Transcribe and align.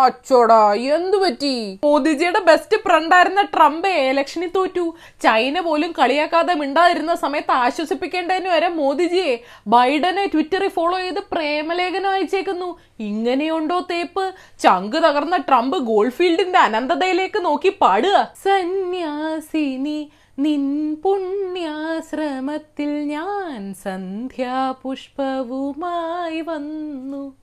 അച്ചോടാ 0.00 0.74
എന്തു 0.74 1.16
പറ്റി? 1.16 1.78
മോദിജിയുടെ 1.84 2.38
ബെസ്റ്റ് 2.38 2.76
ഫ്രണ്ട് 2.76 2.94
ഫ്രണ്ടായിരുന്ന 2.94 3.42
ട്രംപ് 3.42 3.88
ഇലക്ഷനിൽ 3.88 4.50
തോറ്റു. 4.56 4.94
ചൈന 5.22 5.60
പോലും 5.60 5.92
കളിയാക്കാതെ 5.92 6.54
മിണ്ടാതിരുന്ന 6.54 7.14
സമയത്ത് 7.14 7.52
ആശ്വസിപ്പിക്കേണ്ടതിന് 7.52 8.48
വരെ 8.48 8.68
മോദിജിയെ 8.68 9.40
ബൈഡനെ 9.66 10.26
ട്വിറ്ററിൽ 10.26 10.68
ഫോളോ 10.68 10.98
ചെയ്ത് 10.98 11.20
പ്രേമലേഖനം 11.32 12.10
അയച്ചേക്കുന്നു. 12.10 12.78
ഇങ്ങനെയുണ്ടോ 13.00 13.86
തേപ്പ്? 13.90 14.32
ചങ്ക് 14.62 14.96
തകർന്ന 14.96 15.36
ട്രംപ് 15.36 15.76
ഗോൾഫീൽഡിന്റെ 15.76 16.58
അനന്തതയിലേക്ക് 16.58 17.44
നോക്കി 17.44 17.76
പാടുക. 17.80 18.32
സന്യാസിനി 18.44 20.10
നിൻ 20.38 20.96
പുണ്യാശ്രമത്തിൽ 21.04 22.86
ഞാൻ 22.86 23.74
സന്ധ്യാപുഷ്പവുമായി 23.84 26.40
വന്നു. 26.40 27.34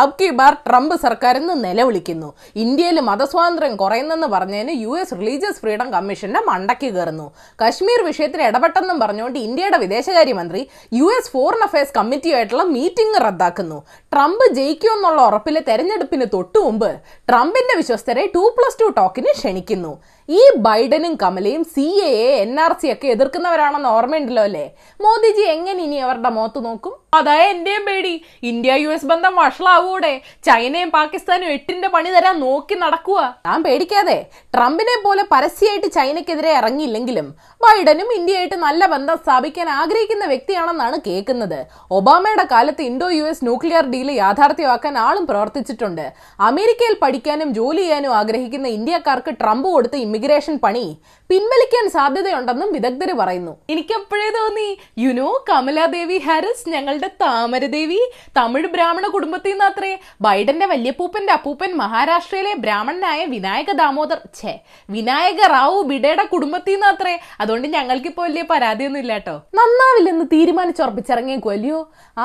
ആബ്കി 0.00 0.28
ബാർ 0.40 0.54
ട്രംപ് 0.66 0.94
സർക്കാർ 1.04 1.36
ഇന്ന് 1.40 1.54
നിലവിളിക്കുന്നു. 1.66 2.28
ഇന്ത്യയിൽ 2.64 2.98
മതസ്വാതന്ത്ര്യം 3.10 3.74
കുറയുന്നെന്ന് 3.82 4.28
പറഞ്ഞതിന് 4.34 4.74
യു 4.84 4.92
എസ് 5.02 5.16
റിലീജിയസ് 5.20 5.60
ഫ്രീഡം 5.62 5.88
കമ്മീഷന്റെ 5.96 6.42
മണ്ടയ്ക്ക് 6.50 6.90
കയറുന്നു. 6.96 7.26
കശ്മീർ 7.62 8.02
വിഷയത്തിൽ 8.10 8.42
ഇടപെട്ടെന്നും 8.48 8.98
പറഞ്ഞുകൊണ്ട് 9.04 9.38
ഇന്ത്യയുടെ 9.46 9.78
വിദേശകാര്യമന്ത്രി 9.84 10.62
യു 11.00 11.08
എസ് 11.18 11.32
ഫോറിൻ 11.34 11.64
അഫയേഴ്സ് 11.68 11.96
കമ്മിറ്റിയുമായിട്ടുള്ള 11.98 12.66
മീറ്റിംഗ് 12.76 13.22
റദ്ദാക്കുന്നു. 13.26 13.80
ട്രംപ് 14.12 14.46
ജയിക്കുമെന്നുള്ള 14.58 15.22
ഉറപ്പിലെ 15.30 15.62
തെരഞ്ഞെടുപ്പിന് 15.70 16.28
തൊട്ടു 16.36 16.58
മുമ്പ് 16.66 16.90
ട്രംപിന്റെ 17.30 17.76
വിശ്വസ്തരെ 17.82 18.24
ടു 18.36 18.44
പ്ലസ് 18.56 18.80
ടു 18.80 18.88
ടോക്കിന് 19.00 19.32
ക്ഷണിക്കുന്നു. 19.38 19.92
ഈ 20.36 20.40
ബൈഡനും 20.64 21.12
കമലയും 21.20 21.62
C 21.74 21.84
A 22.06 22.10
A 22.24 22.32
N 22.40 22.50
R 22.64 22.72
C 22.80 22.88
ഒക്കെ 22.94 23.06
എതിർക്കുന്നവരാണെന്ന് 23.12 23.90
ഓർമ്മയുണ്ടല്ലോ 23.96 24.42
അല്ലേ? 24.48 24.64
മോദിജി 25.04 25.44
എങ്ങനെ 25.52 25.80
ഇനി 25.86 25.98
അവരുടെ 26.06 26.30
മുഖത്ത് 26.36 26.60
നോക്കും? 26.64 26.94
അതാ 27.18 27.36
എന്റെയും 27.52 27.84
പേടി. 27.88 28.12
ഇന്ത്യ 28.50 28.72
യു 28.82 28.90
എസ് 28.94 29.08
ബന്ധം 29.10 29.34
വഷളാവൂടെ. 29.40 30.10
ചൈനയും 30.48 30.90
പാകിസ്ഥാനും 30.96 31.52
എട്ടിന്റെ 31.54 31.88
പണി 31.94 32.10
തരാൻ 32.16 32.34
നോക്കി 32.42 32.76
നടക്കുക 32.82 33.20
ഞാൻ 33.46 33.62
പേടിക്കാതെ. 33.66 34.18
ട്രംപിനെ 34.56 34.96
പോലെ 35.04 35.22
പരസ്യമായിട്ട് 35.32 35.88
ചൈനക്കെതിരെ 35.96 36.52
ഇറങ്ങിയില്ലെങ്കിലും 36.58 37.28
ബൈഡനും 37.64 38.10
ഇന്ത്യയായിട്ട് 38.18 38.58
നല്ല 38.66 38.82
ബന്ധം 38.94 39.16
സ്ഥാപിക്കാൻ 39.22 39.70
ആഗ്രഹിക്കുന്ന 39.78 40.26
വ്യക്തിയാണെന്നാണ് 40.32 40.98
കേൾക്കുന്നത്. 41.08 41.58
ഒബാമയുടെ 42.00 42.46
കാലത്ത് 42.52 42.84
Indo 42.90 43.10
U 43.18 43.24
S 43.32 43.44
nuclear 43.48 43.86
deal 43.94 44.10
യാഥാർത്ഥ്യമാക്കാൻ 44.22 44.94
ആളും 45.06 45.26
പ്രവർത്തിച്ചിട്ടുണ്ട്. 45.32 46.06
അമേരിക്കയിൽ 46.50 46.96
പഠിക്കാനും 47.06 47.48
ജോലി 47.60 47.82
ചെയ്യാനും 47.86 48.14
ആഗ്രഹിക്കുന്ന 48.20 48.68
ഇന്ത്യക്കാർക്ക് 48.78 49.34
ട്രംപ് 49.42 49.68
കൊടുത്ത 49.74 49.96
ഇമിഗ്രേഷൻ 50.18 50.54
പണി 50.62 50.84
പിൻവലിക്കാൻ 51.30 51.84
സാധ്യതയുണ്ടെന്നും 51.94 52.68
വിദഗ്ധർ 52.74 53.10
പറയുന്നു. 53.18 53.52
എനിക്ക് 53.72 53.92
എപ്പോഴേ 53.98 54.28
തോന്നി 54.36 54.68
യുനോ 55.02 55.26
കമലാദേവി 55.48 56.18
ഹാരിസ് 56.26 56.64
ഞങ്ങളുടെ 56.74 57.08
താമരദേവി. 57.22 57.98
തമിഴ് 58.38 58.68
ബ്രാഹ്മണ 58.74 59.06
കുടുംബത്തിൽ 59.14 59.52
നിന്ന് 59.52 59.64
അത്രേ 59.70 59.90
ബൈഡന്റെ 60.26 60.66
വല്യപ്പൂപ്പന്റെ 60.72 61.32
അപ്പൂപ്പൻ 61.36 61.70
മഹാരാഷ്ട്രയിലെ 61.82 62.52
ബ്രാഹ്മണനായ 62.64 63.20
വിനായക 63.34 63.72
ദാമോദർ. 63.82 64.18
ഛേ 64.38 64.54
വിനായക 64.94 65.40
റാവു 65.54 65.78
ബിഡയുടെ 65.90 66.24
കുടുംബത്തിൽ 66.32 66.74
നിന്ന് 66.74 66.88
അത്രേ 66.92 67.14
അതുകൊണ്ട് 67.42 67.68
ഞങ്ങൾക്കിപ്പോ 67.76 68.24
വലിയ 68.28 68.44
പരാതിയൊന്നും 68.52 69.02
ഇല്ല 69.04 69.12
കേട്ടോ 69.18 69.36
നന്നാവില്ലെന്ന് 69.58 70.26
തീരുമാനിച്ചുറപ്പിച്ചിറങ്ങിയ 70.34 71.38
കൊല്ലിയോ 71.48 71.80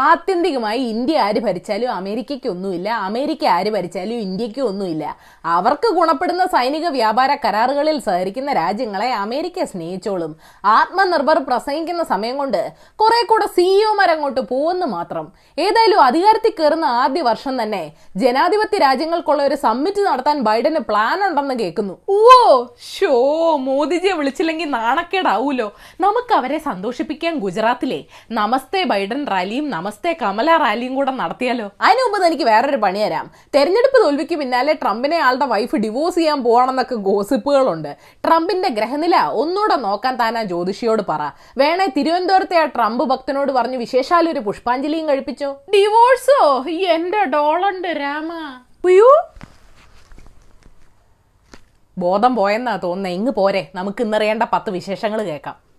ആത്യന്തികമായി 0.08 0.82
ഇന്ത്യ 0.94 1.22
ആര് 1.28 1.42
ഭരിച്ചാലും 1.48 1.92
അമേരിക്കയ്ക്ക് 2.00 2.50
ഒന്നുമില്ല 2.56 2.90
അമേരിക്ക 3.10 3.44
ആര് 3.58 3.72
ഭരിച്ചാലും 3.78 4.24
ഇന്ത്യയ്ക്ക് 4.28 4.64
ഒന്നുമില്ല 4.72 5.06
അവർക്ക് 5.58 5.90
ഗുണപ്പെടുന്ന 6.00 6.44
സൈനിക 6.56 6.88
വ്യാപാര 6.98 7.32
കരാറുകളിൽ 7.84 8.00
സഹകരിക്കുന്ന 8.00 8.52
രാജ്യങ്ങളെ 8.54 9.08
അമേരിക്ക 9.24 9.64
സ്നേഹിച്ചോളും. 9.64 10.32
ആത്മനിർഭർ 10.66 11.38
പ്രസംഗിക്കുന്ന 11.48 12.04
സമയം 12.04 12.36
കൊണ്ട് 12.38 12.62
കുറെ 12.96 13.20
കൂടെ 13.30 13.46
സിഇഒമാർ 13.56 14.10
അങ്ങോട്ട് 14.12 14.42
പോകുന്നു 14.52 14.86
മാത്രം. 14.86 15.26
ഏതായാലും 15.60 16.00
അധികാരത്തിൽ 16.02 16.54
കയറുന്ന 16.60 16.86
ആദ്യ 16.86 17.22
വർഷം 17.22 17.56
തന്നെ 17.62 17.82
ജനാധിപത്യ 18.16 18.78
രാജ്യങ്ങൾക്കുള്ള 18.78 19.42
ഒരു 19.44 19.56
സമ്മിറ്റ് 19.56 20.02
നടത്താൻ 20.02 20.40
ബൈഡന് 20.40 20.80
പ്ലാൻ 20.90 21.20
ഉണ്ടെന്ന് 21.28 21.56
കേൾക്കുന്നു. 21.56 21.96
ഓ 22.10 22.66
ഷോ 22.94 23.14
മോദിജിയെ 23.68 24.14
വിളിച്ചില്ലെങ്കിൽ 24.14 24.70
നാണക്കേടാവൂലോ? 24.70 25.68
നമുക്ക് 26.00 26.34
അവരെ 26.36 26.58
സന്തോഷിപ്പിക്കാൻ 26.58 27.36
ഗുജറാത്തിലെ 27.46 28.00
നമസ്തേ 28.32 28.84
ബൈഡൻ 28.94 29.22
റാലിയും 29.34 29.68
നമസ്തേ 29.76 30.14
കമല 30.22 30.50
റാലിയും 30.64 30.96
കൂടെ 30.96 31.12
നടത്തിയാലോ? 31.22 31.68
അതിനു 31.82 32.04
മുമ്പ് 32.06 32.28
എനിക്ക് 32.28 32.44
വേറൊരു 32.44 32.80
പണി 32.86 33.00
തരാം. 33.00 33.28
തെരഞ്ഞെടുപ്പ് 33.56 34.00
തോൽവിക്ക് 34.06 34.36
പിന്നാലെ 34.36 34.74
ട്രംപിനെ 34.74 35.20
ആളുടെ 35.28 35.46
വൈഫ് 35.54 35.76
ഡിവോഴ്സ് 35.86 36.18
ചെയ്യാൻ 36.18 36.40
പോവാണെന്നൊക്കെ 36.44 36.96
ഗോസിപ്പുകളുണ്ട് 37.74 38.22
ട്രംപിന്റെ 38.28 38.70
ഗ്രഹനില 38.70 39.16
ഒന്നുകൂടെ 39.42 39.76
നോക്കാൻ 39.76 40.16
താൻ 40.16 40.38
ആ 40.38 40.44
ജ്യോതിഷിയോട് 40.44 41.04
പറ. 41.10 41.22
വേണേ 41.58 41.88
തിരുവനന്തപുരത്തെ 41.98 42.58
ആ 42.58 42.66
ട്രംപ് 42.66 43.04
ഭക്തനോട് 43.04 43.52
പറഞ്ഞു 43.52 43.78
വിശേഷാൽ 43.78 44.30
ഒരു 44.30 44.40
പുഷ്പാഞ്ജലിയും 44.40 45.10
കഴിപ്പിച്ചോ? 45.10 45.50
ഡിവോഴ്സോ 45.74 46.42
എന്റെ 46.94 47.24
ഡോളുണ്ട് 47.26 47.88
രാമ. 47.88 48.30
ബോധം 51.98 52.36
പോയെന്നാ 52.36 52.76
തോന്നുന്നത് 52.78 53.14
ഇങ്ങ് 53.14 53.32
പോരെ. 53.32 53.72
നമുക്ക് 53.76 54.02
ഇന്നറിയേണ്ട 54.04 54.44
പത്ത് 54.54 54.70
വിശേഷങ്ങൾ 54.70 55.20
കേൾക്കാം. 55.24 55.73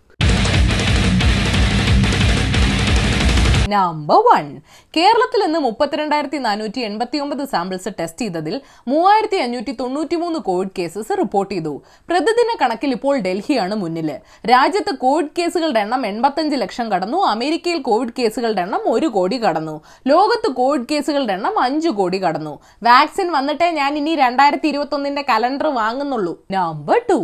നമ്പർ 3.69 4.17
വൺ 4.17 4.59
കേരളത്തിൽ 4.97 5.45
നിന്ന് 5.45 5.59
മുപ്പത്തിരണ്ടായിരത്തി 5.59 6.37
നാനൂറ്റി 6.37 6.79
എൺപത്തി 6.79 7.17
ഒമ്പത് 7.17 7.47
സാമ്പിൾസ് 7.47 7.89
ടെസ്റ്റ് 7.99 8.21
ചെയ്തതിൽ 8.21 8.61
മൂവായിരത്തി 8.87 9.37
അഞ്ഞൂറ്റി 9.37 9.71
തൊണ്ണൂറ്റി 9.71 10.15
മൂന്ന് 10.15 10.39
കോവിഡ് 10.39 10.69
കേസസ് 10.77 11.17
റിപ്പോർട്ട് 11.17 11.53
ചെയ്തു. 11.53 11.81
പ്രതിദിന 12.09 12.51
കണക്കിൽ 12.61 12.91
ഇപ്പോൾ 12.91 13.19
ഡൽഹിയാണ് 13.19 13.75
മുന്നിൽ. 13.75 14.09
രാജ്യത്ത് 14.51 14.95
കോവിഡ് 14.95 15.31
കേസുകളുടെ 15.37 15.79
എണ്ണം 15.79 16.05
എൺപത്തഞ്ച് 16.05 16.55
ലക്ഷം 16.55 16.91
കടന്നു. 16.91 17.17
അമേരിക്കയിൽ 17.17 17.81
കോവിഡ് 17.81 18.13
കേസുകളുടെ 18.19 18.61
എണ്ണം 18.61 18.81
ഒരു 18.85 19.07
കോടി 19.07 19.43
കടന്നു. 19.43 19.81
ലോകത്ത് 20.07 20.51
കോവിഡ് 20.55 20.85
കേസുകളുടെ 20.91 21.33
എണ്ണം 21.33 21.59
അഞ്ചു 21.59 21.89
കോടി 21.89 22.23
കടന്നു. 22.23 22.59
വാക്സിൻ 22.83 23.31
വന്നിട്ടേ 23.31 23.71
ഞാൻ 23.71 23.97
ഇനി 23.97 24.15
രണ്ടായിരത്തി 24.15 24.67
ഇരുപത്തി 24.67 24.95
ഒന്നിന്റെ 24.95 25.25
കലണ്ടർ 25.29 25.67
വാങ്ങുന്നുള്ളൂ. 25.67 26.35
നമ്പർ 26.51 27.01
ടു 27.09 27.19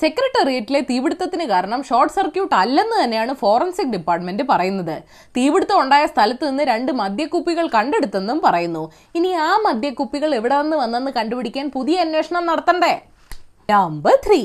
സെക്രട്ടേറിയറ്റിലെ 0.00 0.80
തീപിടുത്തത്തിന് 0.80 1.44
കാരണം 1.44 1.82
ഷോർട്ട് 1.82 2.14
സർക്യൂട്ട് 2.14 2.54
അല്ലെന്ന് 2.54 3.04
തന്നെയാണ് 3.04 3.34
ഫോറൻസിക് 3.34 3.94
ഡിപ്പാർട്ട്മെന്റ് 3.96 4.42
പറയുന്നത്. 4.42 5.02
തീപിടുത്തം 5.36 5.80
ഉണ്ടായ 5.82 6.06
സ്ഥലത്ത് 6.06 6.44
നിന്ന് 6.48 6.64
രണ്ട് 6.72 6.92
മദ്യക്കുപ്പികൾ 6.92 7.66
കണ്ടെടുത്തെന്നും 7.76 8.40
പറയുന്നു. 8.44 8.84
ഇനി 9.14 9.32
ആ 9.46 9.52
മദ്യക്കുപ്പികൾ 9.68 10.34
എവിടെ 10.40 10.58
നിന്ന് 10.62 10.76
വന്നെന്ന് 10.76 11.10
കണ്ടുപിടിക്കാൻ 11.10 11.68
പുതിയ 11.78 12.04
അന്വേഷണം 12.06 12.46
നടത്തണ്ടേ? 12.46 12.94
നമ്പർ 13.70 14.14
ത്രീ 14.26 14.40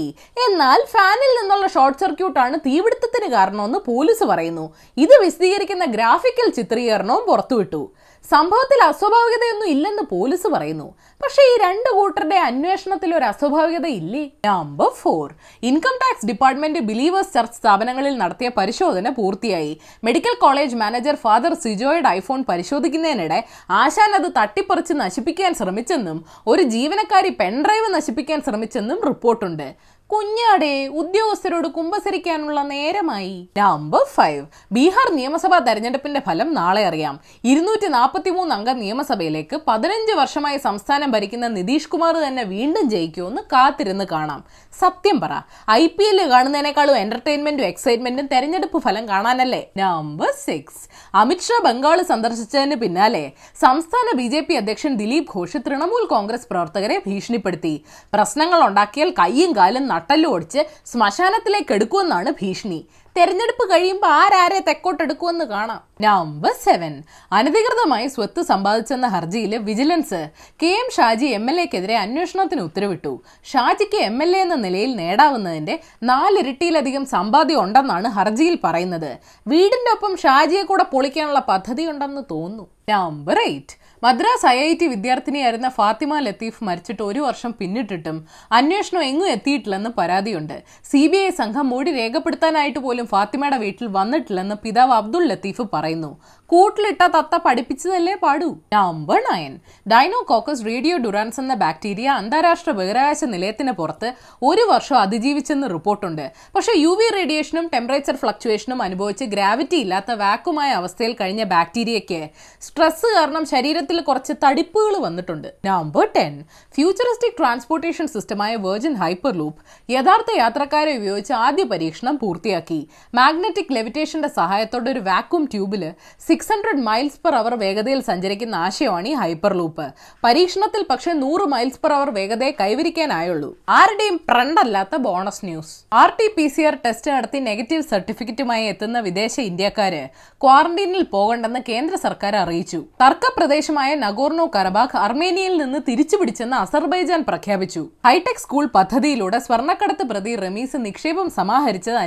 എന്നാൽ 0.46 0.80
ഫാനിൽ 0.92 1.31
നിന്നുള്ള 1.38 1.68
ഷോർട്ട് 1.68 2.00
സർക്യൂട്ട് 2.00 2.18
സർക്യൂട്ടാണ് 2.18 2.56
തീപിടുത്തത്തിന് 2.66 3.28
കാരണമെന്ന് 3.31 3.80
പോലീസ് 3.88 4.24
പറയുന്നു. 4.24 4.66
ഇത് 4.97 5.14
വിശദീകരിക്കുന്ന 5.24 5.86
ഗ്രാഫിക്കൽ 5.86 6.47
ചിത്രീകരണവും 6.58 7.24
പുറത്തുവിട്ടു. 7.28 7.81
സംഭവത്തിൽ 8.25 8.79
അസ്വാഭാവികതയൊന്നും 8.83 9.67
ഇല്ലെന്ന് 9.73 10.03
പോലീസ് 10.11 10.47
പറയുന്നു. 10.47 10.88
പക്ഷേ 11.23 11.44
ഈ 11.51 11.53
രണ്ട് 11.61 11.89
കൂട്ടരുടെ 11.97 12.35
അന്വേഷണത്തിൽ 12.35 13.16
ഒരു 13.16 13.25
അസ്വാഭാവികത 13.25 13.88
ഇല്ലേ? 14.00 14.23
Number 14.45 14.89
four 15.01 15.28
income 15.63 15.95
tax 16.01 16.25
department 16.25 16.79
believers 16.79 17.33
church 17.33 17.57
സ്ഥാപനങ്ങളിൽ 17.57 18.17
നടത്തിയ 18.17 18.50
പരിശോധന 18.57 19.09
പൂർത്തിയായി. 19.09 19.79
മെഡിക്കൽ 20.03 20.35
കോളേജ് 20.41 20.75
മാനേജർ 20.75 21.16
ഫാദർ 21.16 21.53
സിജോയുടെ 21.53 22.09
ഐഫോൺ 22.09 22.45
പരിശോധിക്കുന്നതിനിടെ 22.50 23.44
ആശാൻ 23.69 24.11
അത് 24.16 24.31
തട്ടിപ്പറിച്ച് 24.39 24.94
നശിപ്പിക്കാൻ 24.94 25.53
ശ്രമിച്ചെന്നും 25.53 26.25
ഒരു 26.47 26.61
ജീവനക്കാരി 26.61 27.29
പെൻഡ്രൈവ് 27.29 27.95
നശിപ്പിക്കാൻ 27.95 28.41
ശ്രമിച്ചെന്നും 28.41 28.99
റിപ്പോർട്ടുണ്ട്. 29.07 29.97
കുഞ്ഞാടെ 30.09 30.73
ഉദ്യോഗസ്ഥരോട് 31.00 31.66
കുമ്പസരിക്കാനുള്ള 31.68 32.59
നേരമായി. 32.73 33.34
നമ്പർ 33.57 34.03
ഫൈവ് 34.13 34.44
ബീഹാർ 34.75 35.07
നിയമസഭാ 35.18 35.57
തെരഞ്ഞെടുപ്പിന്റെ 35.66 36.19
ഫലം 36.28 36.50
നാളെ 36.59 36.84
അറിയാം. 36.90 37.16
ഇരുന്നൂറ്റി 37.51 37.88
നാൽപ്പത്തി 37.95 38.31
മൂന്ന് 38.38 38.53
അംഗ 38.56 38.69
നിയമസഭയിലേക്ക് 38.84 39.57
പതിനഞ്ച് 39.67 40.13
വർഷമായി 40.19 40.59
സംസ്ഥാനം 40.67 41.12
ഭരിക്കുന്ന 41.16 41.47
നിതീഷ് 41.47 41.90
കുമാർ 41.94 42.13
തന്നെ 42.25 42.44
വീണ്ടും 42.53 42.85
ജയിക്കുമെന്ന് 42.94 43.41
കാത്തിരുന്ന് 43.53 44.06
കാണാം. 44.13 44.40
സത്യം 44.81 45.19
പറ 45.23 45.34
ഐ 45.72 45.84
പി 45.97 46.06
എല്ലിൽ 46.12 46.29
കാണുന്നതിനേക്കാളും 46.34 46.97
എന്റർടൈൻമെന്റും 47.03 47.67
എക്സൈറ്റ്മെന്റും 47.72 48.25
തെരഞ്ഞെടുപ്പ് 48.34 48.81
ഫലം 48.88 49.06
കാണാനല്ലേ? 49.12 49.62
നമ്പർ 49.84 50.31
സിക്സ് 50.46 50.81
അമിത്ഷാ 51.22 51.59
ബംഗാൾ 51.67 51.97
സന്ദർശിച്ചതിന് 52.13 52.75
പിന്നാലെ 52.85 53.23
സംസ്ഥാന 53.66 54.07
ബി 54.22 54.28
ജെ 54.35 54.41
പി 54.47 54.56
അധ്യക്ഷൻ 54.62 54.96
ദിലീപ് 55.03 55.32
ഘോഷ് 55.35 55.64
തൃണമൂൽ 55.67 56.03
കോൺഗ്രസ് 56.16 56.49
പ്രവർത്തകരെ 56.52 56.97
ഭീഷണിപ്പെടുത്തി. 57.08 57.76
പ്രശ്നങ്ങൾ 58.16 58.59
ഉണ്ടാക്കിയാൽ 58.70 59.11
കൈയും 59.22 59.53
കാലും 59.59 59.85
നട്ടലും 59.97 60.32
ഒടിച്ച് 60.35 60.64
ശ്മശാനത്തിലേക്ക് 60.94 61.73
എടുക്കുമെന്നാണ് 61.78 62.32
ഭീഷണി. 62.41 62.82
തെരഞ്ഞെടുപ്പ് 63.17 63.64
കഴിയുമ്പോൾ 63.72 64.08
ആരാരെ 64.08 64.59
തെക്കോട്ടെടുക്കുമെന്ന് 64.67 65.46
കാണാം. 65.46 65.81
നമ്പർ 66.02 66.53
സെവൻ 66.66 67.03
അനധികൃതമായി 67.31 68.08
സ്വത്ത് 68.08 68.41
സമ്പാദിച്ചെന്ന 68.41 69.08
ഹർജിയിൽ 69.08 69.58
vigilance 69.58 70.29
K 70.64 70.72
M 70.81 70.90
Shaji 70.97 71.25
M 71.25 71.49
L 71.49 71.61
എക്കെതിരെ 71.61 71.97
അന്വേഷണത്തിന് 71.97 72.61
ഉത്തരവിട്ടു. 72.61 73.14
ഷാജിക്ക് 73.52 73.97
എം 74.09 74.23
എൽ 74.23 74.37
എ 74.37 74.41
എന്ന 74.41 74.55
നിലയിൽ 74.55 74.96
നേടാവുന്നതിന്റെ 74.96 75.79
നാലിരട്ടിയിലധികം 76.03 77.05
സമ്പാദ്യം 77.05 77.61
ഉണ്ടെന്നാണ് 77.61 78.09
ഹർജിയിൽ 78.09 78.58
പറയുന്നത്. 78.64 79.11
വീടിന്റെ 79.47 79.93
ഒപ്പം 79.93 80.17
ഷാജിയെ 80.17 80.63
കൂടെ 80.63 80.84
പൊളിക്കാനുള്ള 80.84 81.40
പദ്ധതി 81.40 81.85
ഉണ്ടെന്ന് 81.85 82.23
തോന്നുന്നു. 82.31 82.67
Number 82.90 83.40
eight 83.40 83.75
Madras 84.03 84.46
I 84.46 84.58
I 84.59 84.73
T 84.73 84.87
വിദ്യാർത്ഥിനിയായിരുന്ന 84.87 85.70
Fathima 85.70 86.20
Latheef 86.20 86.63
മരിച്ചിട്ട് 86.63 87.03
ഒരു 87.03 87.20
വർഷം 87.20 87.52
പിന്നിട്ടിട്ടും 87.59 88.17
അന്വേഷണം 88.52 89.03
എങ്ങും 89.03 89.28
എത്തിയിട്ടില്ലെന്ന് 89.28 89.90
പരാതിയുണ്ട്. 89.97 90.63
സി 90.91 91.08
ബി 91.08 91.17
ഐ 91.17 91.29
സംഘം 91.29 91.70
മൊഴി 91.70 91.91
രേഖപ്പെടുത്താനായിട്ട് 91.91 92.79
പോലും 92.79 93.07
ഫാത്തിമയുടെ 93.12 93.58
വീട്ടിൽ 93.58 93.88
വന്നിട്ടില്ലെന്ന് 93.98 94.56
പിതാവ് 94.64 94.94
അബ്ദുൾ 95.00 95.24
ലത്തീഫ് 95.32 95.66
പറയുന്നു. 95.74 96.12
കൂട്ടിലിട്ട 96.52 97.04
തത്ത 97.16 97.36
പഠിപ്പിച്ചതല്ലേ 97.46 98.14
പാടൂ? 98.22 98.50
നമ്പർ 98.74 99.18
നയൻ 99.30 99.54
ഡൈനോകോക്കസ് 99.92 100.66
റേഡിയോ 100.66 100.98
ഡുറാൻസ് 100.98 101.40
എന്ന 101.40 101.54
ബാക്ടീരിയ 101.64 102.08
അന്താരാഷ്ട്ര 102.20 102.72
ബഹിരാകാശ 102.78 103.24
നിലയത്തിന് 103.34 103.74
പുറത്ത് 103.80 104.09
ഒരു 104.50 104.64
വർഷം 104.72 104.98
അതിജീവിച്ചെന്ന് 104.98 105.68
റിപ്പോർട്ടുണ്ട്. 105.74 106.24
പക്ഷേ 106.56 106.74
യു 106.84 106.92
വി 107.00 107.08
റേഡിയേഷനും 107.18 107.66
ടെമ്പറേച്ചർ 107.74 108.16
ഫ്ലക്ച്വേഷനും 108.16 108.82
അനുഭവിച്ച് 108.82 109.26
ഗ്രാവിറ്റി 109.34 109.78
ഇല്ലാത്ത 109.86 110.12
വാക്കുമായ 110.24 110.70
അവസ്ഥയിൽ 110.82 111.16
കഴിഞ്ഞ 111.22 111.44
ബാക്ടീരിയയ്ക്ക് 111.54 112.22
സ്ട്രെസ് 112.68 113.12
കാരണം 113.18 113.46
ശരീരത്തിൽ 113.54 114.00
കുറച്ച് 114.02 114.36
തടിപ്പുകൾ 114.46 114.96
വന്നിട്ടുണ്ട്. 115.08 115.50
നമ്പർ 115.66 116.08
ടെൻ 116.16 116.34
ഫ്യൂച്ചറിസ്റ്റിക് 116.78 117.38
ട്രാൻസ്പോർട്ടേഷൻ 117.38 118.08
സിസ്റ്റമായ 118.08 118.56
വെർജിൻ 118.68 118.96
ഹൈപ്പർ 119.04 119.36
ലൂപ്പ് 119.42 119.62
യഥാർത്ഥ 119.92 120.38
യാത്രക്കാരെ 120.38 120.94
ഉപയോഗിച്ച് 120.98 121.34
ആദ്യ 121.34 121.66
പരീക്ഷണം 121.74 122.18
പൂർത്തിയാക്കി. 122.24 122.80
മാഗ്നറ്റിക് 123.14 123.73
ലെവിറ്റേഷന്റെ 123.78 124.29
സഹായത്തോടെ 124.40 124.90
ഒരു 124.91 125.02
വാക്വം 125.09 125.44
ട്യൂബിൽ 125.53 125.84
six 126.28 126.52
hundred 126.53 126.84
miles 126.88 127.20
per 127.26 127.35
hour 127.35 127.53
വേഗതയിൽ 127.64 128.02
സഞ്ചരിക്കുന്ന 128.09 128.55
ആശയമാണ് 128.55 129.08
ഈ 129.08 129.14
ഹൈപ്പർ 129.14 129.53
ലൂപ്പ് 129.59 129.85
പരീക്ഷണത്തിൽ 130.26 130.85
പക്ഷേ 130.90 131.11
നൂറ് 131.23 131.46
മൈൽസ് 131.53 131.79
പെർ 131.84 131.94
അവർ 131.94 132.09
വേഗതയെ 132.20 132.52
കൈവരിക്കാനായുള്ളൂ. 132.61 133.49
ആരുടെയും 133.70 134.17
പ്രണ്ടല്ലാത്ത 134.29 134.96
bonus 135.08 135.46
news 135.46 135.73
R 136.02 136.11
T 136.20 136.28
P 136.38 136.47
C 136.47 136.61
R 136.61 136.78
test 136.85 137.11
നടത്തി 137.11 137.40
നെഗറ്റീവ് 137.49 137.84
സർട്ടിഫിക്കറ്റുമായി 137.91 138.66
എത്തുന്ന 138.66 138.99
വിദേശ 139.08 139.35
ഇന്ത്യക്കാര് 139.40 140.03
ക്വാറന്റീനിൽ 140.44 141.03
പോകണ്ടെന്ന് 141.16 141.61
കേന്ദ്ര 141.70 141.96
സർക്കാർ 142.05 142.35
അറിയിച്ചു. 142.35 142.79
തർക്ക 143.03 143.32
പ്രദേശമായ 143.38 143.91
നഗോർണോ 144.05 144.46
കറബാഖ് 144.55 144.97
അർമേനിയയിൽ 144.97 145.55
നിന്ന് 145.64 145.79
തിരിച്ചുപിടിച്ചെന്ന് 145.90 146.58
അസർബൈജാൻ 146.58 147.22
പ്രഖ്യാപിച്ചു. 147.29 147.84
ഹൈടെക് 148.08 148.44
സ്കൂൾ 148.44 148.66
പദ്ധതിയിലൂടെ 148.78 149.40
സ്വർണക്കടത്ത് 149.47 150.05
പ്രതി 150.11 150.34
റമീസ് 150.44 150.78
നിക്ഷേപം 150.85 151.28
സമാഹരിച്ചത് 151.38 151.97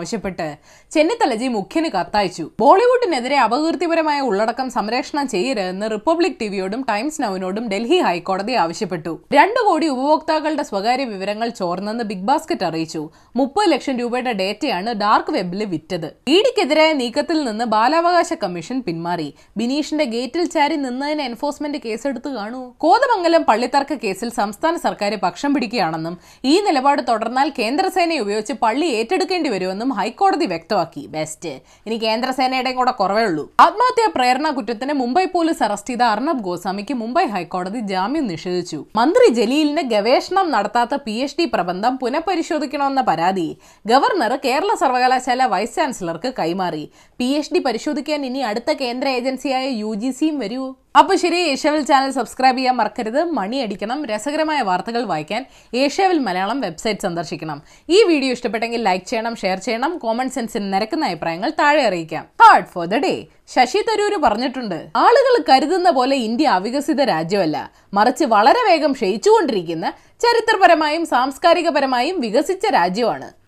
അന്വേഷിക്കണമെന്നാവശ്യപ്പെട്ട് 0.00 0.46
ചെന്നിത്തലജി 0.94 1.48
മുഖ്യന് 1.56 1.88
കത്തയച്ചു. 1.96 2.44
ബോളിവുഡിനെതിരെ 2.60 3.36
അപകീർത്തിപരമായ 3.46 4.20
ഉള്ളടക്കം 4.28 4.68
സംരക്ഷണം 4.76 5.26
ചെയ്യരുതെന്ന് 5.28 5.86
റിപ്പബ്ലിക് 5.94 6.38
ടിവിയോടും 6.40 6.80
ടൈംസ് 6.90 7.22
നൌവിനോടും 7.22 7.64
ഡൽഹി 7.72 7.98
ഹൈക്കോടതി 8.06 8.54
ആവശ്യപ്പെട്ടു. 8.62 9.12
രണ്ടു 9.36 9.60
കോടി 9.68 9.86
ഉപഭോക്താക്കളുടെ 9.94 10.64
സ്വകാര്യ 10.70 11.04
വിവരങ്ങൾ 11.04 11.48
ചോർന്നെന്ന് 11.60 12.04
ബിഗ് 12.10 12.26
ബാസ്ക്കറ്റ് 12.30 12.66
അറിയിച്ചു. 12.68 13.02
മുപ്പത് 13.36 13.68
ലക്ഷം 13.72 13.96
രൂപയുടെ 14.00 14.32
ഡേറ്റയാണ് 14.32 14.90
ഡാർക്ക് 15.02 15.32
വെബിൽ 15.36 15.64
വിറ്റത്. 15.74 16.08
ഇഡിക്കെതിരായ 16.36 16.90
നീക്കത്തിൽ 17.02 17.38
നിന്ന് 17.48 17.64
ബാലാവകാശ 17.74 18.32
കമ്മീഷൻ 18.42 18.78
പിന്മാറി. 18.88 19.28
ബിനീഷിന്റെ 19.56 20.04
ഗേറ്റിൽ 20.16 20.44
ചാരി 20.56 20.76
നിന്നതിന് 20.86 21.22
എൻഫോഴ്സ്മെന്റ് 21.22 21.78
കേസെടുത്ത് 21.86 22.32
കാണൂ. 22.38 22.62
കോതമംഗലം 22.84 23.42
പള്ളിത്തർക്ക 23.50 23.94
കേസിൽ 24.04 24.28
സംസ്ഥാന 24.40 24.76
സർക്കാർ 24.86 25.12
പക്ഷം 25.22 25.50
പിടിക്കുകയാണെന്നും 25.54 26.16
ഈ 26.44 26.56
നിലപാട് 26.66 27.02
തുടർന്നാൽ 27.08 27.48
കേന്ദ്രസേനയെ 27.58 28.20
ഉപയോഗിച്ച് 28.24 28.54
പള്ളി 28.62 28.86
ഏറ്റെടുക്കേണ്ടി 28.98 29.50
വരുമെന്നും 29.50 29.89
ഹൈക്കോടതി 29.98 30.46
വ്യക്തമാക്കി. 30.52 31.02
ബെസ്റ്റ് 31.16 31.52
ഇനി 31.86 31.96
കേന്ദ്രസേനയുടെയും 32.04 32.76
കൂടെ 32.76 32.92
കുറവേ 33.00 33.24
ഉള്ളൂ. 33.30 33.44
ആത്മഹത്യാ 33.66 34.08
പ്രേരണ 34.16 34.50
കുറ്റത്തിന് 34.56 34.94
മുംബൈ 35.02 35.24
പോലീസ് 35.34 35.62
അറസ്റ്റ് 35.66 35.92
ചെയ്ത 35.92 36.02
അർണബ് 36.14 36.44
ഗോസ്വാമിക്ക് 36.48 36.94
മുംബൈ 37.02 37.24
ഹൈക്കോടതി 37.34 37.80
ജാമ്യം 37.92 38.26
നിഷേധിച്ചു. 38.32 38.78
മന്ത്രി 38.96 39.28
ജലീലിന് 39.40 39.84
ഗവേഷണം 39.94 40.50
നടത്താത്ത 40.56 40.94
പി 41.06 41.16
എച്ച് 41.24 41.38
ഡി 41.40 41.46
പ്രബന്ധം 41.54 41.96
പുനഃപരിശോധിക്കണമെന്ന 42.02 43.02
പരാതി. 43.10 43.48
ഗവർണർ 43.86 44.34
കേരള 44.46 44.74
സർവകലാശാല 44.84 45.46
വൈസ് 45.54 45.76
ചാൻസലർക്ക് 45.76 46.32
കൈമാറി. 46.40 46.84
പി 47.20 47.28
എച്ച് 47.38 47.54
ഡി 47.54 47.62
പരിശോധിക്കാൻ 47.68 48.26
ഇനി 48.30 48.42
അടുത്ത 48.50 48.70
കേന്ദ്ര 48.84 49.08
ഏജൻസിയായ 49.08 49.66
യു 49.82 49.92
ജി 49.94 50.10
സിയും 50.10 50.38
വരൂ. 50.38 50.64
അപ്പോൾ 50.94 51.16
ശരി 51.22 51.36
ഏഷ്യാവിൽ 51.50 51.82
ചാനൽ 51.88 52.10
സബ്സ്ക്രൈബ് 52.10 52.58
ചെയ്യാൻ 52.58 52.74
മറക്കരുത്. 52.76 53.18
മണി 53.38 53.56
അടിക്കണം. 53.64 53.98
രസകരമായ 54.10 54.60
വാർത്തകൾ 54.68 55.02
വായിക്കാൻ 55.10 55.42
ഏഷ്യാവിൽ 55.82 56.18
മലയാളം 56.18 56.60
വെബ്സൈറ്റ് 56.60 57.04
സന്ദർശിക്കണം. 57.06 57.58
ഈ 57.88 57.98
വീഡിയോ 58.08 58.32
ഇഷ്ടപ്പെട്ടെങ്കിൽ 58.32 58.82
ലൈക്ക് 58.88 59.06
ചെയ്യണം 59.06 59.36
ഷെയർ 59.36 59.58
ചെയ്യണം 59.66 59.98
കോമൺ 59.98 60.30
സെൻസിൽ 60.36 60.64
നിരക്കുന്ന 60.70 61.10
അഭിപ്രായങ്ങൾ 61.10 61.50
താഴെ 61.60 61.82
അറിയിക്കാം. 61.86 62.24
Hard 62.42 62.70
for 62.74 62.86
the 62.86 62.98
day 63.06 63.14
Shashi 63.54 63.82
Tharoor 63.88 64.16
പറഞ്ഞിട്ടുണ്ട് 64.26 64.78
ആളുകൾ 65.04 65.36
കരുതുന്ന 65.50 65.90
പോലെ 65.90 66.16
ഇന്ത്യ 66.16 66.48
അവികസിത 66.58 67.02
രാജ്യമല്ല. 67.14 67.56
മറിച്ച് 67.94 68.24
വളരെ 68.24 68.64
വേഗം 68.70 68.92
ക്ഷയിച്ചുകൊണ്ടിരിക്കുന്ന 68.92 69.86
ചരിത്രപരമായും 70.24 71.06
സാംസ്കാരികപരമായും 71.06 72.20
വികസിച്ച 72.20 72.66
രാജ്യമാണ്. 72.66 73.39